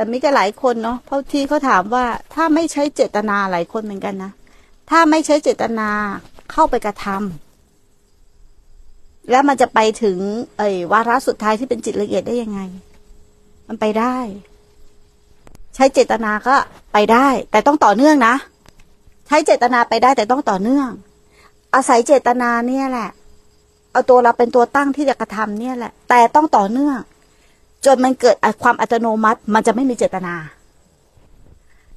[0.00, 2.04] แต่มิก็หลายคนเนาะเพราะที่เขาถามว่า
[2.34, 4.32] ถ้าไม่ใช้เจตนาหลายคนเหมือนกันนะ
[4.90, 5.88] ถ้าไม่ใช้เจตนา
[6.52, 10.18] เข้าไปกระทำแล้วมันจะไปถึง
[10.58, 12.60] เอ่ยวาระสุดท้ายที่เป็นจิตละเอียดได้ยังไง
[13.68, 14.16] มันไปได้
[15.74, 16.56] ใช้เจตนาก็
[16.92, 18.34] ไปได้ แต่ต้องต่อเนื่องนะ
[19.26, 20.88] ใช้เจตนาไปได้แต่ต้องต่อเนื่อง
[21.74, 23.10] อาศัยเจตนาเนี่ยแหละ
[23.92, 26.98] เอาตัวเราเป็นตัวตั้งที่จะกระทำเนี่ยแหละ แต่ต้องต่อเนื่อง
[27.84, 30.34] จนมันเกิดความอัตโนมัติ มันจะไม่มีเจตนา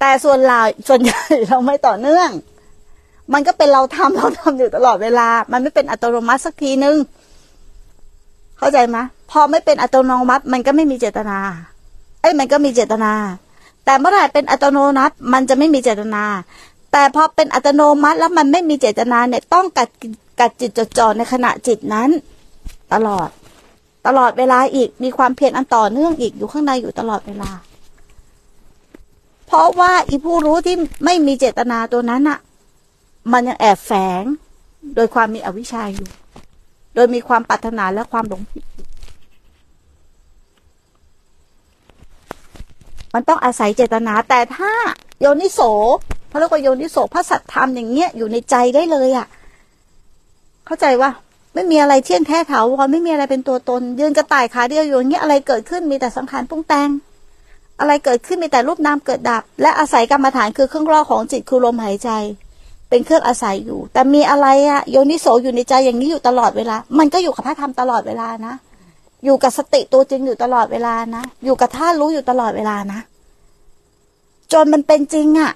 [0.00, 2.30] แต่ส่วนเราส่วนใหญ่เราไม่ต่อเนื่อง
[3.32, 6.96] มันก็เป็นเราทำเราทำอยู่ตลอดเวลา มันไม่เป็นอัตโนมัติสักทีนึง
[8.58, 8.96] เข้าใจไหม
[9.30, 11.38] พอไม่เป็นอัตโนมัติ มันก็ไม่มีเจตนา
[12.20, 13.12] เอ้ยมันก็มีเจตนา
[13.84, 16.24] แต่เมื่อไหร่เป็นอัตโนมัติ มันจะไม่มีเจตนา
[16.92, 19.88] แต่พอเป็นอัตโนมัติแล้วมันไม่มีเจตนาเนี่ยต้องกัด
[20.40, 22.10] กัดจิตจดจ่อในขณะจิตนั้น
[22.92, 23.28] ตลอด
[24.06, 27.50] ตลอดเวลาอีกมีความเพียรอันต่อเนื่องอีกอยู่ข้างในอยู่ตลอดเวลา
[29.46, 32.38] เพราะว่าอีผู้รู้ที่ไม่มีเจตนาตัวนั้นอะ
[33.32, 34.22] มันยังแอบแฝง
[34.94, 36.08] โดยความมีอวิชชาอยู่
[36.94, 38.64] โดยมีความปรารถนาและความหลงผิด
[43.14, 44.72] มันต้องอาศัยเจตนาแต่ถ้า
[45.20, 45.60] โยนิโส
[46.28, 49.26] เขาเรียกว่าโยนิโสพระสัตธรรมอย่างเงี้ยอยู่ในใจได้เลยอะ่ะ
[50.66, 51.10] เข้าใจว่า
[51.54, 56.88] ไม่มีอะไรเที่ยงแท้ถาวรไม่มีอะไรเป็นตัวตน ยืนกระต่ายขาเดียวอยู่อย่างเงี้ยอะไรเกิดขึ้นมีแต่สังขารปรุงแต่ง
[57.80, 62.10] อะไรเกิดขึ้นมีแต่รูปนามเกิดดับ และอาศัยกรรมฐานคือเครื่องรอของจิตคือลมหายใจ
[62.88, 68.54] เป็นเครื่องอาศัยอยู่ แต่มีอะไรอะโยนิโสอยู่ในใจอย่างนี้อยู่ตลอดเวลา มันก็อยู่กับพระธรรมตลอดเวลานะ
[69.24, 73.00] อยู่กับสติตัวจริงอยู่ตลอดเวลานะ อยู่กับท่ารู้อยู่ตลอดเวลานะ
[74.52, 75.52] จนมันเป็นจริงอะ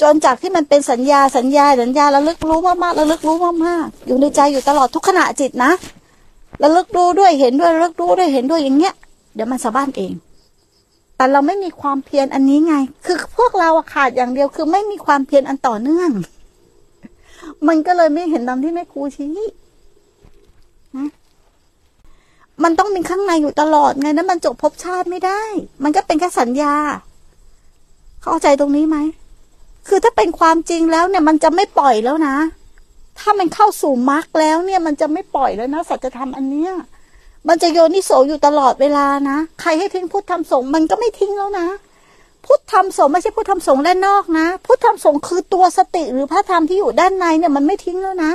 [0.00, 5.72] จนจากที่มันเป็นสัญญาสัญญาสัญญาระลึกรู้มากๆระลึกรู้มากๆอยู่ในใจอยู่ตลอดทุกขณะจิตนะ
[6.62, 8.94] ระลึกรู้ด้วยเห็นด้วยระลึกรู้ด้วยเห็นด้วยอย่างเงี้ย
[9.34, 10.12] เดี๋ยวมันสะบ้านเอง
[11.16, 16.10] แต่เราไม่มีความเพียรอันนี้ไง คือพวกเราขาดอย่างเดียวคือไม่มีความเพียรอันต่อเนื่อง
[17.68, 19.30] มันก็เลยไม่เห็นตามที่แม่ครูชี้
[20.96, 21.08] นะ
[22.62, 25.42] มันต้องมีข้างในอยู่ตลอดไงนั้นมันจบภพชาติไม่ได้
[25.82, 26.74] มันก็เป็นแค่สัญญา
[28.22, 28.96] เข้าใจตรงนี้ไหม
[29.90, 32.36] คือถ้าเป็นความจริงแล้วเนี่ยมันจะไม่ปล่อยแล้วนะ
[33.18, 36.72] ถ้ามันเข้าสู่มรรคแล้วเนี่ยมันจะไม่ปล่อยแล้วนะสัจธรรมอันเนี้ย
[37.48, 41.66] มันจะโยนิโสอยู่ตลอดเวลานะ ใครให้ทิ้งพุทธธรรมสงฆ์มันก็ไม่ทิ้งแล้วนะ
[42.46, 48.32] พุทธธรรมสงฆ์ไม่ใช่พุทธธรรมสงฆ์ด้านนอกนะ พุทธธรรมสงฆ์คือตัวสติหรือพระธรรมที่อยู่ด้านในเนี่ยมันไม่ทิ้งแล้วนะ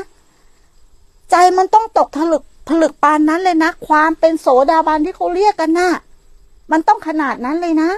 [1.32, 5.90] ใจมันต้องตกผลึกผลึกปานนั้นเลยนะ ความเป็นโสดาบันที่เขาเรียกกันนะ่ะ
[6.72, 7.90] มันต้องขนาดนั้นเลยนะ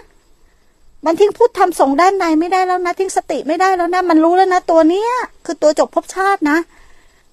[1.06, 5.10] มันทิ้งพุทธธรรมสงด้านในไม่ได้แล้วนะ ทิ้งสติไม่ได้แล้วนะ มันรู้แล้วนะตัวเนี้ย
[5.46, 6.58] คือตัวจบภพชาตินะ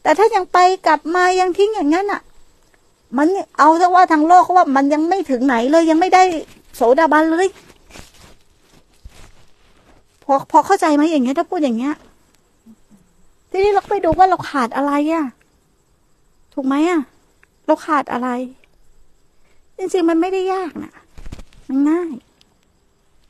[0.03, 2.21] แต่ถ้ายังไปกลับมายังทิ้งอย่างนั้นอะ
[3.19, 6.23] มันเอาซะว่าทางโลกเขาว่ามันยังไม่ถึงไหนเลยยังไม่ได้
[6.77, 7.47] โสดาบันเลย
[10.25, 11.95] พอพอเข้าใจไหมอย่างเงี้ยถ้าพูดอย่างเงี้ย
[13.51, 15.25] ทีนี้เราไปดูว่าเราขาดอะไรอะ
[16.55, 17.01] ถูกไหมอะ
[17.67, 18.29] เราขาดอะไร
[19.79, 20.93] จริงๆมันไม่ได้ยากนะ
[21.69, 22.13] มันง่าย